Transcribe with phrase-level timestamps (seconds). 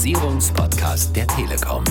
[0.00, 1.84] Digitalisierungspodcast der Telekom.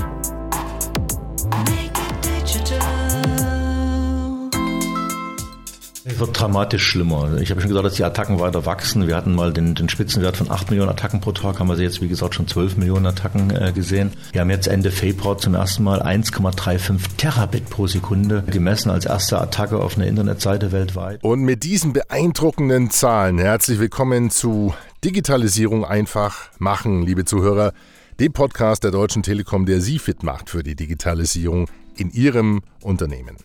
[6.05, 7.37] Es wird dramatisch schlimmer.
[7.40, 9.08] Ich habe schon gesagt, dass die Attacken weiter wachsen.
[9.08, 12.01] Wir hatten mal den, den Spitzenwert von 8 Millionen Attacken pro Tag, haben wir jetzt,
[12.01, 14.13] wie gesagt, schon 12 Millionen Attacken äh, gesehen.
[14.31, 19.39] Wir haben jetzt Ende Februar zum ersten Mal 1,35 Terabit pro Sekunde gemessen als erste
[19.39, 21.23] Attacke auf einer Internetseite weltweit.
[21.23, 27.73] Und mit diesen beeindruckenden Zahlen herzlich willkommen zu Digitalisierung einfach machen, liebe Zuhörer,
[28.19, 33.37] dem Podcast der Deutschen Telekom, der Sie fit macht für die Digitalisierung in Ihrem Unternehmen.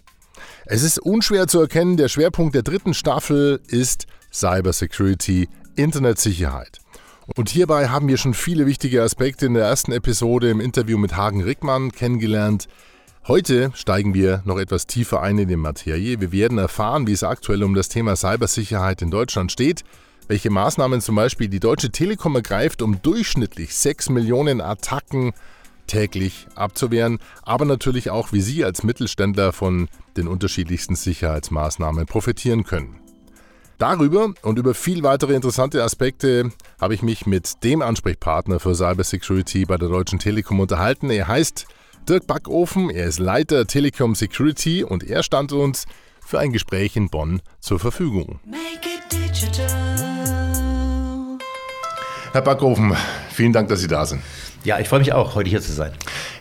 [0.66, 6.80] Es ist unschwer zu erkennen, der Schwerpunkt der dritten Staffel ist Cybersecurity, Internetsicherheit.
[7.36, 11.16] Und hierbei haben wir schon viele wichtige Aspekte in der ersten Episode im Interview mit
[11.16, 12.66] Hagen Rickmann kennengelernt.
[13.28, 16.20] Heute steigen wir noch etwas tiefer ein in die Materie.
[16.20, 19.84] Wir werden erfahren, wie es aktuell um das Thema Cybersicherheit in Deutschland steht,
[20.28, 25.32] welche Maßnahmen zum Beispiel die Deutsche Telekom ergreift, um durchschnittlich 6 Millionen Attacken
[25.86, 33.00] täglich abzuwehren, aber natürlich auch, wie Sie als Mittelständler von den unterschiedlichsten Sicherheitsmaßnahmen profitieren können.
[33.78, 36.50] Darüber und über viel weitere interessante Aspekte
[36.80, 41.10] habe ich mich mit dem Ansprechpartner für Cybersecurity bei der Deutschen Telekom unterhalten.
[41.10, 41.66] Er heißt
[42.08, 45.86] Dirk Backofen, er ist Leiter Telekom Security und er stand uns
[46.20, 48.40] für ein Gespräch in Bonn zur Verfügung.
[52.34, 52.92] Herr Backofen,
[53.30, 54.20] vielen Dank, dass Sie da sind.
[54.64, 55.92] Ja, ich freue mich auch, heute hier zu sein.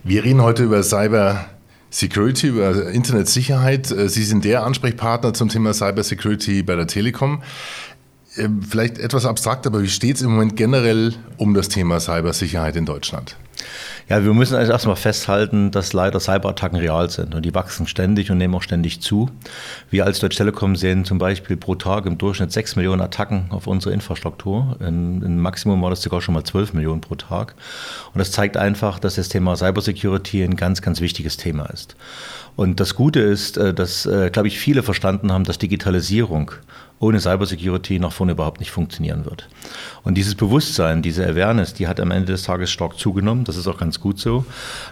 [0.04, 1.46] Wir reden heute über Cyber
[1.92, 3.92] Security, über Internetsicherheit.
[3.92, 7.44] Äh, Sie sind der Ansprechpartner zum Thema Cyber Security bei der Telekom.
[8.38, 12.76] Ähm, vielleicht etwas abstrakt, aber wie steht es im Moment generell um das Thema Cybersicherheit
[12.76, 13.38] in Deutschland?
[14.10, 18.32] Ja, wir müssen also erstmal festhalten, dass leider Cyberattacken real sind und die wachsen ständig
[18.32, 19.30] und nehmen auch ständig zu.
[19.90, 23.68] Wir als Deutsche Telekom sehen zum Beispiel pro Tag im Durchschnitt 6 Millionen Attacken auf
[23.68, 24.78] unsere Infrastruktur.
[24.80, 27.56] Im Maximum war das sogar schon mal 12 Millionen pro Tag.
[28.14, 31.96] Und das zeigt einfach, dass das Thema Cybersecurity ein ganz, ganz wichtiges Thema ist.
[32.56, 36.52] Und das Gute ist, äh, dass, äh, glaube ich, viele verstanden haben, dass Digitalisierung
[37.04, 39.50] ohne Cybersecurity nach vorne überhaupt nicht funktionieren wird.
[40.04, 43.44] Und dieses Bewusstsein, diese Awareness, die hat am Ende des Tages stark zugenommen.
[43.44, 44.46] Das ist auch ganz gut so.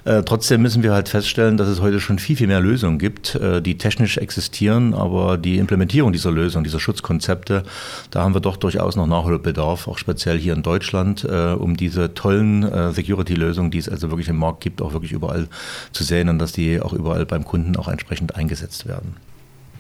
[0.04, 3.36] Äh, trotzdem müssen wir halt feststellen, dass es heute schon viel, viel mehr Lösungen gibt,
[3.36, 7.64] äh, die technisch existieren, aber die Implementierung dieser Lösungen, dieser Schutzkonzepte,
[8.12, 12.14] da haben wir doch durchaus noch Nachholbedarf, auch speziell hier in Deutschland, äh, um diese
[12.14, 15.48] tollen äh, Security-Lösungen, die es also wirklich im Markt gibt, auch wirklich überall
[15.94, 19.16] zu sehen und dass die auch überall beim Kunden auch entsprechend eingesetzt werden.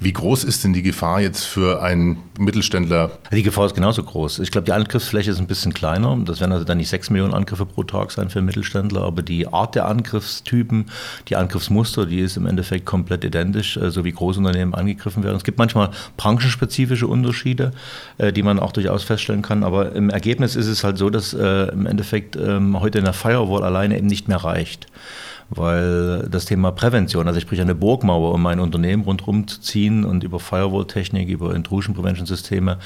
[0.03, 3.12] Wie groß ist denn die Gefahr jetzt für einen Mittelständler?
[3.31, 4.39] Die Gefahr ist genauso groß.
[4.39, 6.17] Ich glaube, die Angriffsfläche ist ein bisschen kleiner.
[6.25, 9.47] Das werden also dann nicht sechs Millionen Angriffe pro Tag sein für Mittelständler, aber die
[9.47, 10.88] Art der Angriffstypen,
[11.28, 15.35] die Angriffsmuster, die ist im Endeffekt komplett identisch, äh, so wie Großunternehmen angegriffen werden.
[15.35, 17.69] Es gibt manchmal branchenspezifische Unterschiede,
[18.18, 21.35] äh, die man auch durchaus feststellen kann, aber im Ergebnis ist es halt so, dass
[21.35, 24.88] äh, im Endeffekt ähm, heute eine Firewall alleine eben nicht mehr reicht
[25.51, 29.91] weil das Thema Prävention, also ich sprich eine Burgmauer, um mein Unternehmen rundherum zu ziehen
[30.06, 32.78] und über Firewall-Technik, über Intrusion Prevention Systeme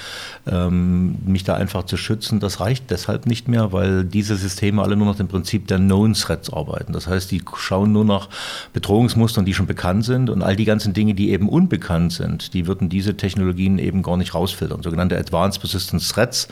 [0.48, 4.96] ähm, mich da einfach zu schützen, das reicht deshalb nicht mehr, weil diese Systeme alle
[4.96, 6.94] nur nach dem Prinzip der Known Threats arbeiten.
[6.94, 8.30] Das heißt, die schauen nur nach
[8.74, 12.68] Bedrohungsmustern, die schon bekannt sind und all die ganzen Dinge, die eben unbekannt sind, die
[12.68, 14.84] würden diese Technologien eben gar nicht rausfiltern.
[14.84, 16.48] Sogenannte Advanced Persistent Threats,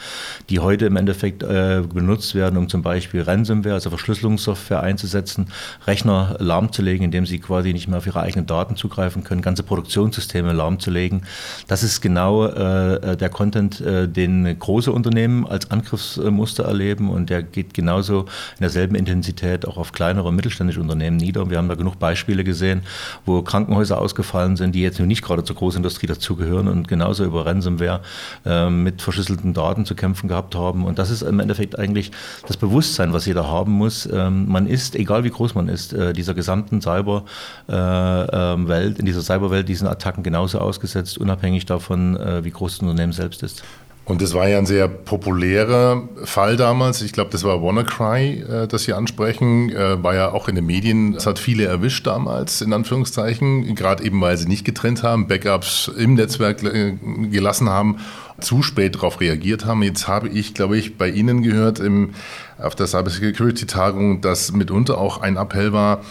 [0.50, 5.48] die heute im Endeffekt äh, benutzt werden, um zum Beispiel Ransomware, also Verschlüsselungssoftware einzusetzen,
[5.88, 10.43] Rechner lahmzulegen, indem sie quasi nicht mehr auf ihre eigenen Daten zugreifen können, ganze Produktionssysteme
[10.52, 11.24] lahmzulegen.
[11.68, 17.44] Das ist genau äh, der Content, äh, den große Unternehmen als Angriffsmuster erleben und der
[17.44, 21.50] geht genauso in derselben Intensität auch auf kleinere und mittelständische Unternehmen nieder.
[21.50, 22.82] Wir haben da genug Beispiele gesehen,
[23.26, 27.46] wo Krankenhäuser ausgefallen sind, die jetzt nur nicht gerade zur Großindustrie dazugehören und genauso über
[27.46, 28.02] Ransomware
[28.46, 30.86] äh, mit verschlüsselten Daten zu kämpfen gehabt haben.
[30.86, 32.12] Und das ist im Endeffekt eigentlich
[32.48, 34.10] das Bewusstsein, was jeder haben muss.
[34.12, 37.24] Ähm, man ist, egal wie groß man ist, äh, dieser gesamten Cyberwelt,
[37.70, 42.82] äh, ähm, in dieser Cyberwelt diesen Attacken genauso ausgesetzt, unabhängig davon, äh, wie groß das
[42.82, 43.64] Unternehmen selbst ist.
[44.06, 47.02] Und das war ja ein sehr populärer Fall damals.
[47.02, 49.70] Ich glaube, das war WannaCry, äh, das Sie ansprechen.
[49.70, 51.16] Äh, war ja auch in den Medien.
[51.16, 53.76] Es hat viele erwischt damals, in Anführungszeichen.
[53.76, 56.60] Gerade eben, weil sie nicht getrennt haben, Backups im Netzwerk
[57.32, 58.00] gelassen haben,
[58.42, 59.82] zu spät darauf reagiert haben.
[59.84, 62.14] Jetzt habe ich, glaube ich, bei Ihnen gehört im,
[62.62, 66.02] auf der Cybersecurity-Tagung, dass mitunter auch ein Appell war,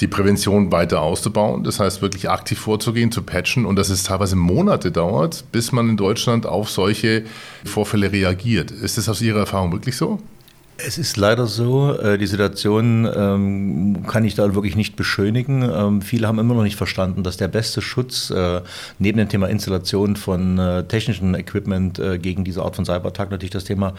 [0.00, 1.64] die Prävention weiter auszubauen.
[1.64, 5.88] Das heißt, wirklich aktiv vorzugehen, zu patchen und dass es teilweise Monate dauert, bis man
[5.88, 7.24] in Deutschland auf solche
[7.64, 8.70] Vorfälle reagiert.
[8.70, 10.18] Ist das aus Ihrer Erfahrung wirklich so?
[10.76, 15.62] Es ist leider so, äh, die Situation ähm, kann ich da wirklich nicht beschönigen.
[15.62, 18.60] Ähm, viele haben immer noch nicht verstanden, dass der beste Schutz äh,
[18.98, 23.64] neben dem Thema Installation von äh, technischem Equipment gegen diese Art von Cyberattack natürlich das
[23.64, 23.94] Thema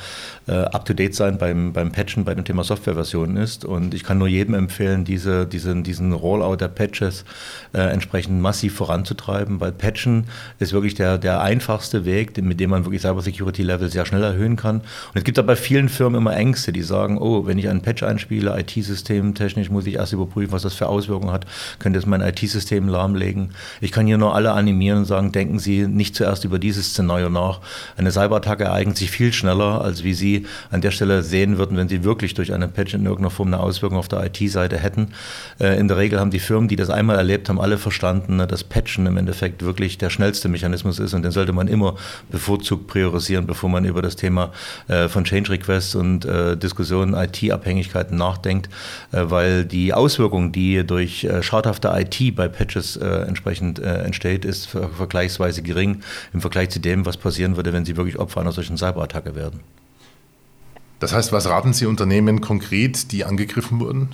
[0.47, 3.65] Up-to-Date sein beim, beim Patchen, bei dem Thema Softwareversionen ist.
[3.65, 7.25] Und ich kann nur jedem empfehlen, diese, diesen, diesen Rollout der Patches
[7.73, 10.25] entsprechend massiv voranzutreiben, weil Patchen
[10.59, 14.77] ist wirklich der, der einfachste Weg, mit dem man wirklich Cybersecurity-Level sehr schnell erhöhen kann.
[14.77, 17.69] Und es gibt aber bei vielen Firmen immer Ängste, Ängste, die sagen, oh, wenn ich
[17.69, 21.45] einen Patch einspiele, IT-System technisch muss ich erst überprüfen, was das für Auswirkungen hat,
[21.79, 23.51] könnte es mein IT-System lahmlegen.
[23.81, 27.29] Ich kann hier nur alle animieren und sagen, denken Sie nicht zuerst über dieses Szenario
[27.29, 27.61] nach.
[27.97, 31.87] Eine Cyberattacke ereignet sich viel schneller, als wie Sie an der Stelle sehen würden, wenn
[31.87, 35.09] Sie wirklich durch einen Patch in irgendeiner Form eine Auswirkung auf der IT-Seite hätten.
[35.59, 38.63] Äh, in der Regel haben die Firmen, die das einmal erlebt haben, alle verstanden, dass
[38.63, 41.95] Patchen im Endeffekt wirklich der schnellste Mechanismus ist und den sollte man immer
[42.31, 44.51] bevorzugt priorisieren, bevor man über das Thema
[44.87, 48.69] äh, von Change Requests und äh, Diskussion IT-Abhängigkeiten nachdenkt,
[49.11, 54.67] äh, weil die Auswirkung, die durch äh, schadhafte IT bei Patches äh, entsprechend entsteht, ist
[54.67, 56.01] vergleichsweise gering
[56.33, 59.59] im Vergleich zu dem, was passieren würde, wenn sie wirklich Opfer einer solchen Cyberattacke werden.
[60.99, 64.09] Das heißt, was raten Sie Unternehmen konkret, die angegriffen wurden?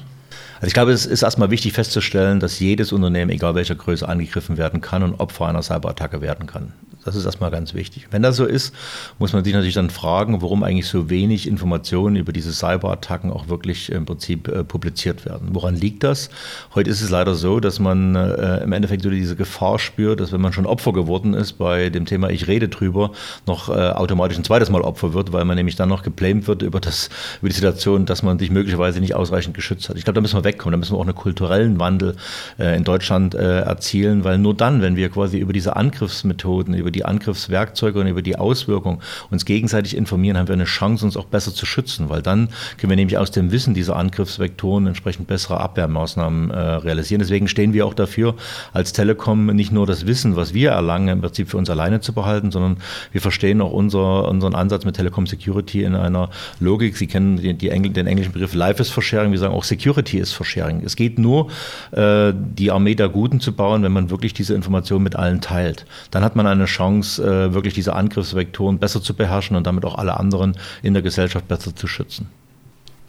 [0.56, 4.58] Also ich glaube, es ist erstmal wichtig festzustellen, dass jedes Unternehmen, egal welcher Größe, angegriffen
[4.58, 6.74] werden kann und Opfer einer Cyberattacke werden kann.
[7.04, 8.08] Das ist erstmal ganz wichtig.
[8.12, 8.76] Wenn das so ist,
[9.18, 13.48] muss man sich natürlich dann fragen, warum eigentlich so wenig Informationen über diese Cyberattacken auch
[13.48, 15.50] wirklich im Prinzip äh, publiziert werden.
[15.54, 16.30] Woran liegt das?
[16.76, 20.32] Heute ist es leider so, dass man äh, im Endeffekt so diese Gefahr spürt, dass
[20.32, 23.12] wenn man schon Opfer geworden ist bei dem Thema Ich rede drüber,
[23.48, 26.62] noch äh, automatisch ein zweites Mal Opfer wird, weil man nämlich dann noch geblamed wird
[26.62, 27.10] über, das,
[27.42, 29.98] über die Situation, dass man sich möglicherweise nicht ausreichend geschützt hat.
[29.98, 30.74] Ich glaube, da müssen wir wegkommen.
[30.74, 32.16] Da müssen wir auch einen kulturellen Wandel
[32.60, 36.91] äh, in Deutschland äh, erzielen, weil nur dann, wenn wir quasi über diese Angriffsmethoden, über
[36.92, 39.00] über die Angriffswerkzeuge und über die Auswirkungen
[39.30, 42.90] uns gegenseitig informieren, haben wir eine Chance, uns auch besser zu schützen, weil dann können
[42.90, 47.20] wir nämlich aus dem Wissen dieser Angriffsvektoren entsprechend bessere Abwehrmaßnahmen äh, realisieren.
[47.20, 48.36] Deswegen stehen wir auch dafür,
[48.74, 52.14] als Telekom nicht nur das Wissen, was wir erlangen, im Prinzip für uns alleine zu
[52.14, 52.78] behalten, sondern
[53.12, 56.30] wir verstehen auch unser, unseren Ansatz mit Telekom Security in einer
[56.60, 56.98] Logik.
[56.98, 59.32] Sie kennen die, die Engl den englischen Begriff Life is for Sharing.
[59.32, 60.84] Wir sagen auch Security is for Sharing.
[60.84, 61.48] Es geht nur,
[61.92, 65.86] äh, die Armee der Guten zu bauen, wenn man wirklich diese Information mit allen teilt.
[66.12, 69.86] Dann hat man eine Chance, Chance, äh, wirklich diese Angriffsvektoren besser zu beherrschen und damit
[69.86, 72.28] auch alle anderen in der Gesellschaft besser zu schützen.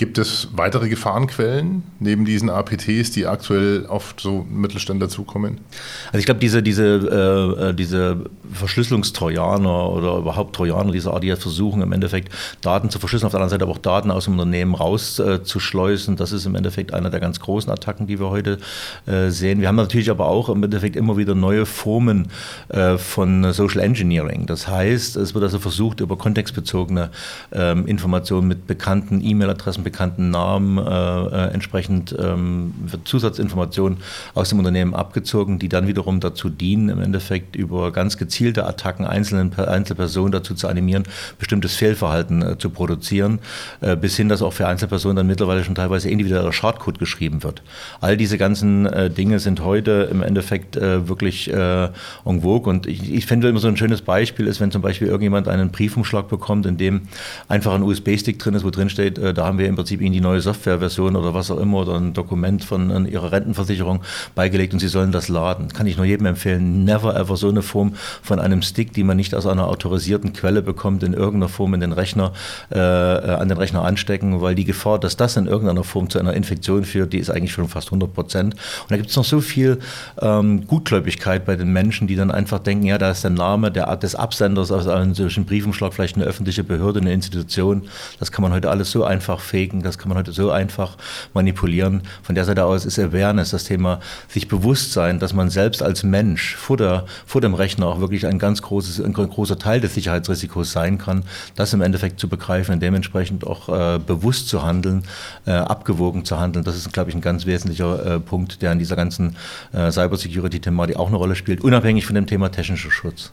[0.02, 5.60] Gibt es weitere Gefahrenquellen neben diesen APTs, die aktuell oft so Mittelständler zukommen?
[6.06, 11.32] Also ich glaube, diese, diese, äh, äh, diese Verschlüsselungstrojaner oder überhaupt Trojaner dieser Art, die
[11.36, 12.32] versuchen, im Endeffekt
[12.62, 16.16] Daten zu verschlüsseln, auf der anderen Seite aber auch Daten aus dem Unternehmen rauszuschleusen, äh,
[16.16, 18.58] das ist im Endeffekt einer der ganz großen Attacken, die wir heute
[19.06, 19.60] äh, sehen.
[19.60, 22.26] Wir haben natürlich aber auch im Endeffekt immer wieder neue Formen
[22.70, 24.46] äh, von Social Engineering.
[24.46, 27.10] Das heißt, es wird also versucht, über kontextbezogene
[27.52, 33.98] ähm, Informationen mit bekannten E-Mail-Adressen, bekannten Namen äh, äh, entsprechend ähm, wird Zusatzinformationen
[34.34, 39.06] aus dem Unternehmen abgezogen, die dann wiederum dazu dienen, im Endeffekt über ganz gezielte Attacken
[39.06, 41.04] einzelnen Einzelpersonen dazu zu animieren,
[41.38, 43.38] bestimmtes Fehlverhalten äh, zu produzieren,
[43.82, 47.62] äh, bis hin, dass auch für Einzelpersonen dann mittlerweile schon teilweise individueller Schadcode geschrieben wird.
[48.00, 51.92] All diese ganzen äh, Dinge sind heute im Endeffekt äh, wirklich en
[52.24, 55.48] vogue und ich, ich finde immer so ein schönes Beispiel ist, wenn zum Beispiel irgendjemand
[55.48, 57.02] einen Briefumschlag bekommt, in dem
[57.48, 60.20] einfach ein USB-Stick drin ist, wo drin steht, da haben wir im Prinzip Ihnen die
[60.20, 64.02] neue Softwareversion oder was auch immer oder ein Dokument von Ihrer Rentenversicherung
[64.34, 65.68] beigelegt und Sie sollen das laden.
[65.68, 69.16] Kann ich nur jedem empfehlen, never ever so eine Form von einem Stick, die man
[69.16, 72.32] nicht aus einer autorisierten Quelle bekommt, in irgendeiner Form in den Rechner,
[72.70, 76.34] äh, an den Rechner anstecken, weil die Gefahr, dass das in irgendeiner Form zu einer
[76.34, 78.54] Infektion führt, die ist eigentlich schon fast 100 Prozent.
[78.54, 79.78] Und da gibt es noch so viel
[80.20, 83.96] ähm, Gutgläubigkeit bei den Menschen, die dann einfach denken, ja, da ist der Name der,
[83.96, 87.82] des Absenders aus einem solchen Briefumschlag, vielleicht eine öffentliche Behörde, eine Institution.
[88.18, 90.96] Das kann man heute alles so einfach fegen klicken, das kann man heute so einfach
[91.34, 92.02] manipulieren.
[92.22, 96.02] Von der Seite aus ist Awareness das Thema, sich bewusst sein, dass man selbst als
[96.02, 99.94] Mensch vor, der, vor dem Rechner auch wirklich ein ganz großes, ein großer Teil des
[99.94, 101.22] Sicherheitsrisikos sein kann,
[101.54, 105.04] das im Endeffekt zu begreifen und dementsprechend auch äh, bewusst zu handeln,
[105.46, 106.64] äh, abgewogen zu handeln.
[106.64, 109.36] Das ist, glaube ich, ein ganz wesentlicher äh, Punkt, der in dieser ganzen
[109.72, 113.32] äh, Cybersecurity-Thematik auch eine Rolle spielt, unabhängig von dem Thema technischer Schutz.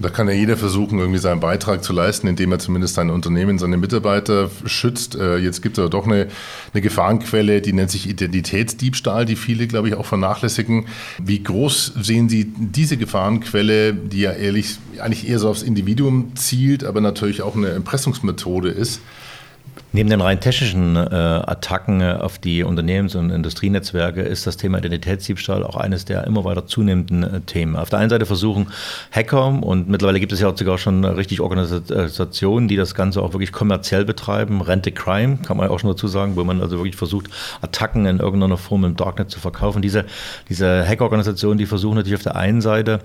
[0.00, 3.58] Da kann ja jeder versuchen, irgendwie seinen Beitrag zu leisten, indem er zumindest sein Unternehmen,
[3.58, 5.16] seine Mitarbeiter schützt.
[5.16, 6.28] Äh, jetzt gibt es aber doch eine,
[6.72, 10.86] eine Gefahrenquelle, die nennt sich Identitätsdiebstahl, die viele, glaube ich, auch vernachlässigen.
[11.22, 16.84] Wie groß sehen Sie diese Gefahrenquelle, die ja ehrlich, eigentlich eher so aufs Individuum zielt,
[16.84, 19.00] aber natürlich auch eine Erpressungsmethode ist?
[19.90, 24.78] Neben den rein technischen äh, Attacken äh, auf die Unternehmens- und Industrienetzwerke ist das Thema
[24.78, 27.74] Identitätsdiebstahl auch eines der immer weiter zunehmenden äh, Themen.
[27.74, 28.66] Auf der einen Seite versuchen
[29.12, 33.50] Hacker, und mittlerweile gibt es ja sogar schon richtig Organisationen, die das Ganze auch wirklich
[33.50, 37.30] kommerziell betreiben, Rente Crime, kann man auch schon dazu sagen, wo man also wirklich versucht,
[37.62, 39.80] Attacken in irgendeiner Form im Darknet zu verkaufen.
[39.80, 40.04] Diese,
[40.50, 43.00] diese Hackerorganisationen, die versuchen natürlich auf der einen Seite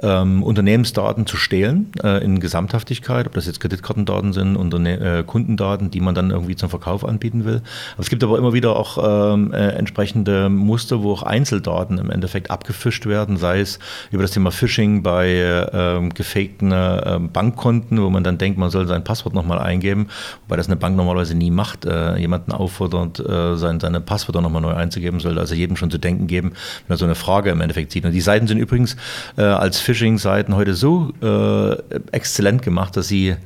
[0.00, 5.90] ähm, Unternehmensdaten zu stehlen äh, in Gesamthaftigkeit, ob das jetzt Kreditkartendaten sind, Unterne äh, Kundendaten,
[5.90, 7.62] die man dann irgendwie zum Verkauf anbieten will.
[7.94, 12.10] Aber es gibt aber immer wieder auch ähm, äh, entsprechende Muster, wo auch Einzeldaten im
[12.10, 13.78] Endeffekt abgefischt werden, sei es
[14.10, 18.86] über das Thema Phishing bei ähm, gefakten äh, Bankkonten, wo man dann denkt, man soll
[18.86, 20.08] sein Passwort nochmal eingeben,
[20.42, 24.62] wobei das eine Bank normalerweise nie macht, äh, jemanden auffordert, äh, sein, seine Passwörter nochmal
[24.62, 26.52] neu einzugeben, sollte also jedem schon zu denken geben,
[26.86, 28.04] wenn er so eine Frage im Endeffekt sieht.
[28.04, 28.96] Und die Seiten sind übrigens
[29.36, 31.76] äh, als Phishing-Seiten heute so äh,
[32.12, 33.36] exzellent gemacht, dass sie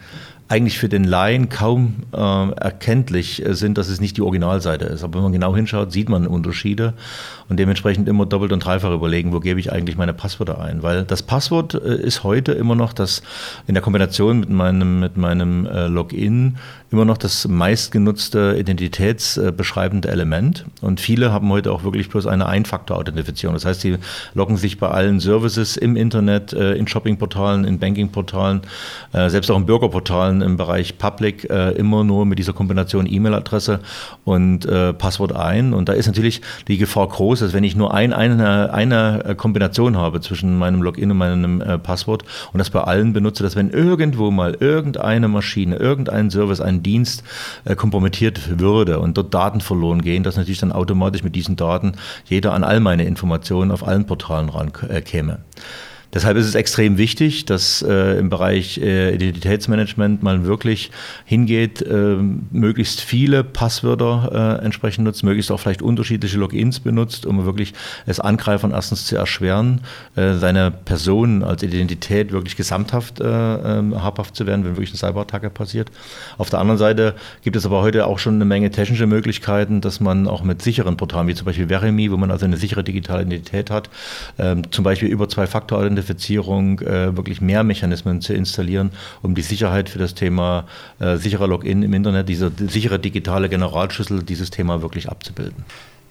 [0.52, 5.02] eigentlich für den Laien kaum äh, erkenntlich sind, dass es nicht die Originalseite ist.
[5.02, 6.92] Aber wenn man genau hinschaut, sieht man Unterschiede
[7.48, 10.82] und dementsprechend immer doppelt und dreifach überlegen, wo gebe ich eigentlich meine Passwörter ein.
[10.82, 13.22] Weil das Passwort äh, ist heute immer noch das
[13.66, 16.58] in der Kombination mit meinem, mit meinem äh, Login
[16.90, 20.66] immer noch das meistgenutzte identitätsbeschreibende Element.
[20.82, 23.54] Und viele haben heute auch wirklich bloß eine Ein-Faktor-Authentifizierung.
[23.54, 23.96] Das heißt, sie
[24.34, 28.60] loggen sich bei allen Services im Internet, äh, in Shoppingportalen, in Bankingportalen,
[29.12, 33.80] selbst auch in Bürgerportalen im Bereich Public immer nur mit dieser Kombination E-Mail-Adresse
[34.24, 34.66] und
[34.98, 35.72] Passwort ein.
[35.72, 39.96] Und da ist natürlich die Gefahr groß, dass wenn ich nur ein, eine, eine Kombination
[39.96, 43.70] habe zwischen meinem Login und meinem äh, Passwort und das bei allen benutze, dass wenn
[43.70, 47.24] irgendwo mal irgendeine Maschine, irgendein Service, ein Dienst
[47.64, 51.92] äh, kompromittiert würde und dort Daten verloren gehen, dass natürlich dann automatisch mit diesen Daten
[52.26, 55.38] jeder an all meine Informationen auf allen Portalen rankäme.
[56.14, 60.90] Deshalb ist es extrem wichtig, dass äh, im Bereich äh, Identitätsmanagement man wirklich
[61.24, 62.16] hingeht, äh,
[62.50, 67.72] möglichst viele Passwörter äh, entsprechend nutzt, möglichst auch vielleicht unterschiedliche Logins benutzt, um wirklich
[68.04, 69.80] es Angreifern erstens zu erschweren,
[70.14, 74.98] äh, seine Person als Identität wirklich gesamthaft äh, ähm, habhaft zu werden, wenn wirklich eine
[74.98, 75.90] Cyberattacke passiert.
[76.36, 80.00] Auf der anderen Seite gibt es aber heute auch schon eine Menge technische Möglichkeiten, dass
[80.00, 83.22] man auch mit sicheren Portalen, wie zum Beispiel Verimi, wo man also eine sichere digitale
[83.22, 83.88] Identität hat,
[84.38, 88.90] ähm, zum Beispiel über zwei Faktor Authentifizierung äh, wirklich mehr Mechanismen zu installieren,
[89.22, 90.66] um die Sicherheit für das Thema
[90.98, 95.64] äh, sicherer Login im Internet, diese sichere digitale Generalschlüssel, dieses Thema wirklich abzubilden.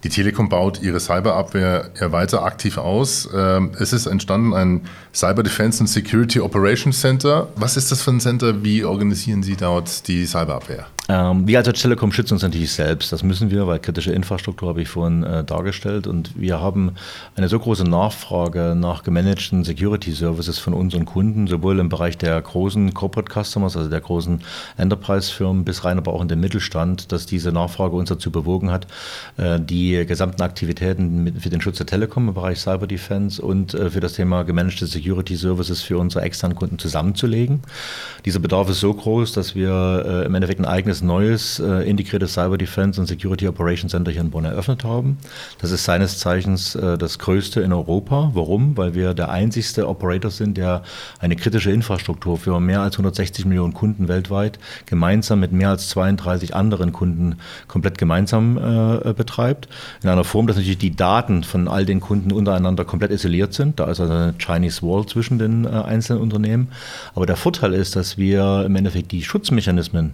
[0.03, 3.29] Die Telekom baut ihre Cyberabwehr ja weiter aktiv aus.
[3.35, 4.81] Ähm, es ist entstanden ein
[5.13, 7.49] Cyber Defense and Security Operations Center.
[7.55, 8.63] Was ist das für ein Center?
[8.63, 10.87] Wie organisieren Sie dort die Cyberabwehr?
[11.11, 13.11] Ähm, wir als Telekom schützen uns natürlich selbst.
[13.11, 16.07] Das müssen wir, weil kritische Infrastruktur habe ich vorhin äh, dargestellt.
[16.07, 16.93] Und wir haben
[17.35, 22.41] eine so große Nachfrage nach gemanagten Security Services von unseren Kunden, sowohl im Bereich der
[22.41, 24.39] großen Corporate Customers, also der großen
[24.77, 28.87] Enterprise-Firmen, bis rein aber auch in den Mittelstand, dass diese Nachfrage uns dazu bewogen hat,
[29.35, 33.89] äh, die gesamten Aktivitäten für den Schutz der Telekom im Bereich Cyber Defense und äh,
[33.89, 37.63] für das Thema gemanagte Security Services für unsere externen Kunden zusammenzulegen.
[38.23, 42.33] Dieser Bedarf ist so groß, dass wir äh, im Endeffekt ein eigenes neues äh, integriertes
[42.33, 45.17] Cyber Defense und Security Operations Center hier in Bonn eröffnet haben.
[45.59, 48.31] Das ist seines Zeichens äh, das größte in Europa.
[48.33, 48.77] Warum?
[48.77, 50.83] Weil wir der einzigste Operator sind, der
[51.19, 56.55] eine kritische Infrastruktur für mehr als 160 Millionen Kunden weltweit gemeinsam mit mehr als 32
[56.55, 59.67] anderen Kunden komplett gemeinsam äh, betreibt.
[60.03, 63.79] In einer Form, dass natürlich die Daten von all den Kunden untereinander komplett isoliert sind.
[63.79, 66.69] Da ist also eine Chinese Wall zwischen den äh, einzelnen Unternehmen.
[67.15, 70.13] Aber der Vorteil ist, dass wir im Endeffekt die Schutzmechanismen,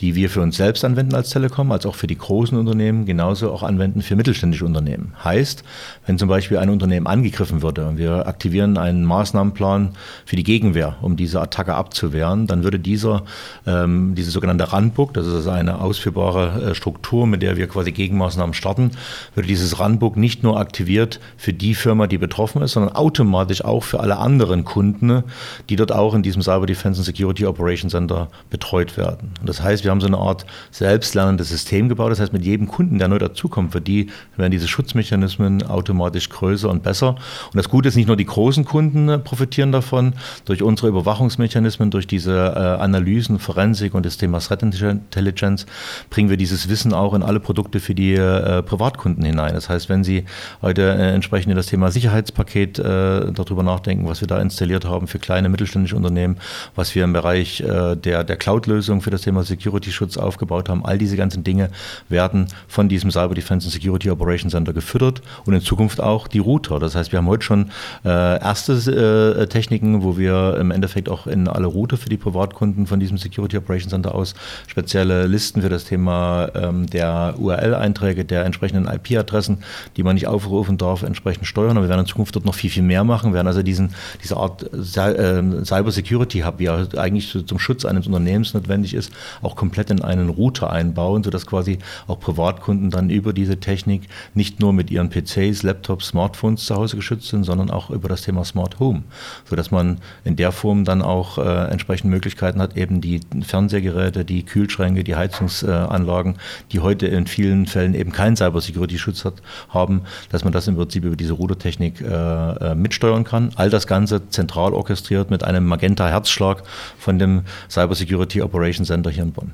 [0.00, 3.06] die wir wir für uns selbst anwenden als Telekom, als auch für die großen Unternehmen,
[3.06, 5.12] genauso auch anwenden für mittelständische Unternehmen.
[5.22, 5.62] Heißt,
[6.06, 9.90] wenn zum Beispiel ein Unternehmen angegriffen würde und wir aktivieren einen Maßnahmenplan
[10.26, 13.22] für die Gegenwehr, um diese Attacke abzuwehren, dann würde dieser,
[13.64, 18.54] ähm, diese sogenannte Runbook, das ist eine ausführbare äh, Struktur, mit der wir quasi Gegenmaßnahmen
[18.54, 18.90] starten,
[19.36, 23.84] würde dieses Runbook nicht nur aktiviert für die Firma, die betroffen ist, sondern automatisch auch
[23.84, 25.22] für alle anderen Kunden,
[25.68, 29.30] die dort auch in diesem Cyber Defense and Security Operation Center betreut werden.
[29.44, 32.10] Das heißt, wir haben so eine Art selbstlernendes System gebaut.
[32.10, 36.68] Das heißt, mit jedem Kunden, der neu dazukommt, für die werden diese Schutzmechanismen automatisch größer
[36.68, 37.10] und besser.
[37.10, 41.90] Und das Gute ist, nicht nur die großen Kunden äh, profitieren davon, durch unsere Überwachungsmechanismen,
[41.90, 45.66] durch diese äh, Analysen, Forensik und das Thema Threat Intelligence
[46.10, 49.54] bringen wir dieses Wissen auch in alle Produkte für die äh, Privatkunden hinein.
[49.54, 50.24] Das heißt, wenn Sie
[50.62, 55.48] heute entsprechend in das Thema Sicherheitspaket darüber nachdenken, was wir da installiert haben für kleine
[55.48, 56.36] mittelständische Unternehmen,
[56.74, 60.84] was wir im Bereich der, der Cloud-Lösung für das Thema Security Schutz aufgebaut haben.
[60.84, 61.70] All diese ganzen Dinge
[62.08, 66.38] werden von diesem Cyber Defense and Security Operations Center gefüttert und in Zukunft auch die
[66.38, 66.78] Router.
[66.78, 67.70] Das heißt, wir haben heute schon
[68.04, 68.08] äh,
[68.40, 73.00] erste äh, Techniken, wo wir im Endeffekt auch in alle Router für die Privatkunden von
[73.00, 74.34] diesem Security Operations Center aus
[74.66, 79.58] spezielle Listen für das Thema ähm, der URL-Einträge, der entsprechenden IP-Adressen,
[79.96, 81.76] die man nicht aufrufen darf, entsprechend steuern.
[81.76, 83.30] Und wir werden in Zukunft dort noch viel, viel mehr machen.
[83.32, 87.84] Wir werden also diesen, diese Art äh, Cyber Security Hub, wie er eigentlich zum Schutz
[87.84, 89.12] eines Unternehmens notwendig ist,
[89.42, 94.60] auch komplett in einen Router einbauen, sodass quasi auch Privatkunden dann über diese Technik nicht
[94.60, 98.44] nur mit ihren PCs, Laptops, Smartphones zu Hause geschützt sind, sondern auch über das Thema
[98.44, 99.02] Smart Home,
[99.48, 104.44] sodass man in der Form dann auch äh, entsprechend Möglichkeiten hat, eben die Fernsehgeräte, die
[104.44, 106.36] Kühlschränke, die Heizungsanlagen,
[106.72, 109.24] die heute in vielen Fällen eben keinen Cybersecurity-Schutz
[109.68, 113.50] haben, dass man das im Prinzip über diese Routertechnik äh, äh, mitsteuern kann.
[113.56, 116.62] All das Ganze zentral orchestriert mit einem Magenta-Herzschlag
[116.98, 119.52] von dem Cybersecurity Operation Center hier in Bonn.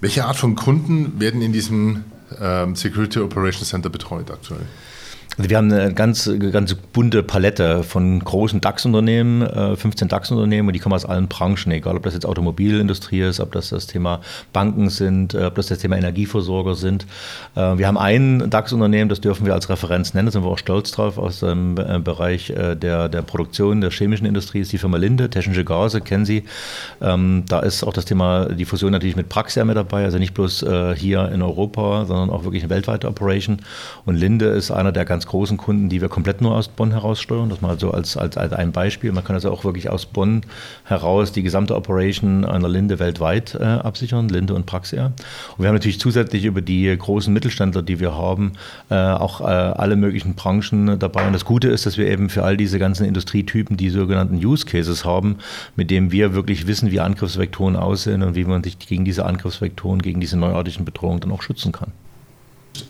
[0.00, 2.04] Welche Art von Kunden werden in diesem
[2.40, 4.66] ähm, Security Operation Center betreut aktuell?
[5.38, 10.72] Also wir haben eine ganz, ganz bunte Palette von großen DAX-Unternehmen, 15 äh, DAX-Unternehmen und
[10.72, 14.22] die kommen aus allen Branchen, egal ob das jetzt Automobilindustrie ist, ob das das Thema
[14.54, 17.06] Banken sind, äh, ob das das Thema Energieversorger sind.
[17.54, 20.58] Äh, wir haben ein DAX-Unternehmen, das dürfen wir als Referenz nennen, da sind wir auch
[20.58, 25.28] stolz drauf, aus dem Bereich der, der Produktion der chemischen Industrie ist die Firma Linde,
[25.28, 26.44] Technische Gase, kennen Sie.
[27.02, 30.32] Ähm, da ist auch das Thema die Fusion natürlich mit Praxia mit dabei, also nicht
[30.32, 30.64] bloß
[30.96, 33.58] hier in Europa, sondern auch wirklich eine weltweite Operation.
[34.04, 37.20] Und Linde ist einer der ganz großen Kunden, die wir komplett nur aus Bonn heraus
[37.20, 37.48] steuern.
[37.48, 39.12] Das mal so als, als, als ein Beispiel.
[39.12, 40.42] Man kann also auch wirklich aus Bonn
[40.84, 45.06] heraus die gesamte Operation einer Linde weltweit äh, absichern, Linde und Praxia.
[45.06, 48.52] Und wir haben natürlich zusätzlich über die großen Mittelständler, die wir haben,
[48.90, 51.26] äh, auch äh, alle möglichen Branchen dabei.
[51.26, 54.64] Und das Gute ist, dass wir eben für all diese ganzen Industrietypen die sogenannten Use
[54.64, 55.36] Cases haben,
[55.74, 60.00] mit denen wir wirklich wissen, wie Angriffsvektoren aussehen und wie man sich gegen diese Angriffsvektoren,
[60.00, 61.92] gegen diese neuartigen Bedrohungen dann auch schützen kann.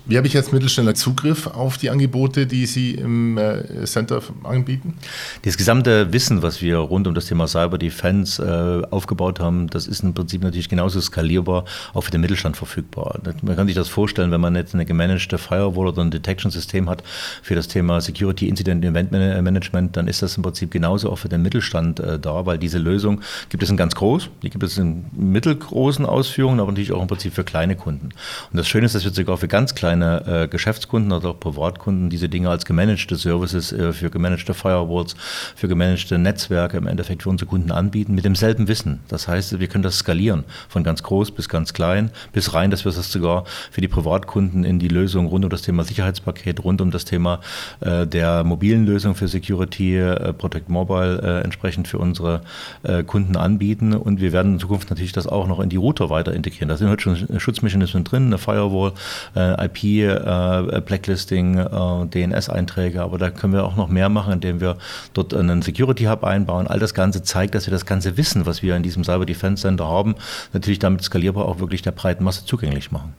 [0.06, 4.94] Wie habe ich jetzt mittelschneller Zugriff auf die Angebote, die Sie im äh, Center anbieten?
[5.42, 9.86] Das gesamte Wissen, was wir rund um das Thema Cyber Defense äh, aufgebaut haben, das
[9.86, 11.64] ist im Prinzip natürlich genauso skalierbar
[11.94, 13.20] auch für den Mittelstand verfügbar.
[13.42, 17.02] Man kann sich das vorstellen, wenn man jetzt eine gemanagte Firewall oder ein Detection-System hat
[17.42, 21.28] für das Thema Security Incident Event Management, dann ist das im Prinzip genauso auch für
[21.28, 24.78] den Mittelstand äh, da, weil diese Lösung gibt es in ganz groß, die gibt es
[24.78, 28.10] in mittelgroßen Ausführungen, aber natürlich auch im Prinzip für kleine Kunden.
[28.50, 32.10] Und das Schöne ist, dass wir sogar für ganz kleine äh, Geschäftskunden oder auch Privatkunden
[32.10, 35.14] diese Dinge als gemanagte Services äh, für gemanagte Firewalls,
[35.54, 39.00] für gemanagte Netzwerke im Endeffekt für unsere Kunden anbieten mit demselben Wissen.
[39.08, 42.84] Das heißt, wir können das skalieren von ganz groß bis ganz klein bis rein, dass
[42.84, 46.80] wir das sogar für die Privatkunden in die Lösung rund um das Thema Sicherheitspaket, rund
[46.80, 47.40] um das Thema
[47.80, 52.40] äh, der mobilen Lösung für Security, äh, Protect Mobile äh, entsprechend für unsere
[52.82, 53.92] äh, Kunden anbieten.
[53.92, 56.68] Und wir werden in Zukunft natürlich das auch noch in die Router weiter integrieren.
[56.68, 58.92] Da sind heute schon Schutzmechanismen drin, eine Firewall,
[59.34, 64.76] äh, Blacklisting, äh, DNS-Einträge, aber da können wir auch noch mehr machen, indem wir
[65.14, 66.66] dort einen Security Hub einbauen.
[66.66, 69.62] All das Ganze zeigt, dass wir das ganze Wissen, was wir in diesem Cyber Defense
[69.62, 70.14] Center haben,
[70.52, 73.14] natürlich damit skalierbar auch wirklich der breiten Masse zugänglich machen.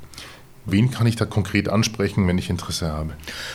[0.70, 3.12] Wen kann ich da konkret ansprechen, wenn ich Interesse habe?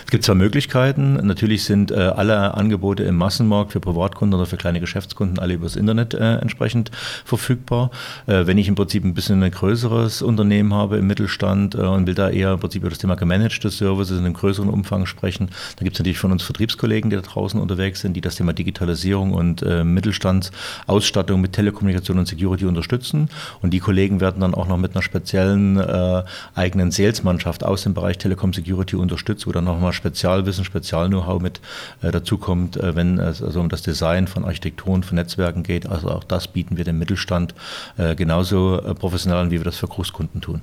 [0.06, 1.14] Es gibt zwei Möglichkeiten.
[1.26, 5.76] Natürlich sind äh, alle Angebote im Massenmarkt für Privatkunden oder für kleine Geschäftskunden alle übers
[5.76, 6.90] Internet äh, entsprechend
[7.26, 7.90] verfügbar.
[8.26, 12.06] Äh, wenn ich im Prinzip ein bisschen ein größeres Unternehmen habe im Mittelstand äh, und
[12.06, 15.50] will da eher im Prinzip über das Thema gemanagte Services in einem größeren Umfang sprechen,
[15.76, 18.54] dann gibt es natürlich von uns Vertriebskollegen, die da draußen unterwegs sind, die das Thema
[18.54, 23.28] Digitalisierung und äh, Mittelstandsausstattung mit Telekommunikation und Security unterstützen.
[23.60, 26.22] Und die Kollegen werden dann auch noch mit einer speziellen äh,
[26.54, 31.60] eigenen Salesmannschaft aus dem Bereich Telekom Security unterstützt, wo dann nochmal Spezialwissen, Spezial-Know-how mit
[32.00, 35.86] äh, dazukommt, äh, wenn es also um das Design von Architekturen, von Netzwerken geht.
[35.86, 37.54] Also auch das bieten wir dem Mittelstand
[37.98, 40.62] äh, genauso äh, professionell an, wie wir das für Großkunden tun.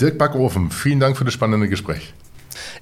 [0.00, 2.12] Dirk Backofen, vielen Dank für das spannende Gespräch.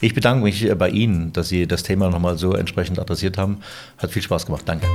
[0.00, 3.58] Ich bedanke mich äh, bei Ihnen, dass Sie das Thema nochmal so entsprechend adressiert haben.
[3.98, 4.62] Hat viel Spaß gemacht.
[4.64, 4.86] Danke.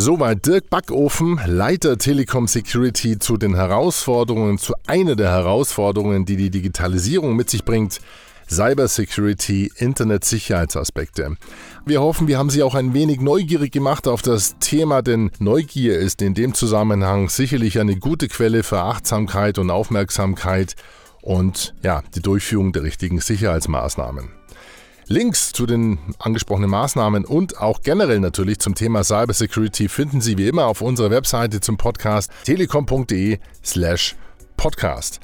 [0.00, 6.50] Soweit Dirk Backofen, Leiter Telekom Security zu den Herausforderungen, zu einer der Herausforderungen, die die
[6.50, 7.98] Digitalisierung mit sich bringt.
[8.48, 11.36] Cybersecurity, Internetsicherheitsaspekte.
[11.84, 15.98] Wir hoffen, wir haben Sie auch ein wenig neugierig gemacht auf das Thema, denn Neugier
[15.98, 20.76] ist in dem Zusammenhang sicherlich eine gute Quelle für Achtsamkeit und Aufmerksamkeit
[21.22, 24.37] und ja, die Durchführung der richtigen Sicherheitsmaßnahmen.
[25.10, 30.48] Links zu den angesprochenen Maßnahmen und auch generell natürlich zum Thema Cybersecurity finden Sie wie
[30.48, 34.16] immer auf unserer Webseite zum Podcast telekom.de slash
[34.58, 35.20] podcast.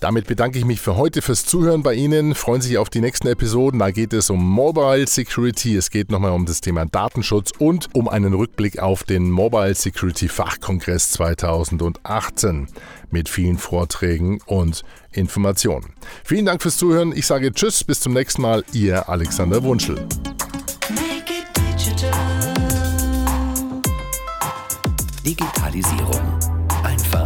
[0.00, 2.34] Damit bedanke ich mich für heute fürs Zuhören bei Ihnen.
[2.34, 3.80] Freuen Sie sich auf die nächsten Episoden.
[3.80, 5.74] Da geht es um Mobile Security.
[5.74, 10.28] Es geht nochmal um das Thema Datenschutz und um einen Rückblick auf den Mobile Security
[10.28, 12.68] Fachkongress 2018
[13.10, 14.82] mit vielen Vorträgen und
[15.12, 15.94] Informationen.
[16.24, 17.12] Vielen Dank fürs Zuhören.
[17.16, 18.64] Ich sage Tschüss, bis zum nächsten Mal.
[18.72, 20.06] Ihr Alexander Wunschel.
[25.24, 26.20] Digitalisierung.
[26.84, 27.25] Einfach